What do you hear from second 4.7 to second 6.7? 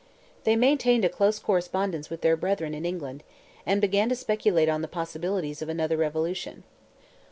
the possibilities of another revolution.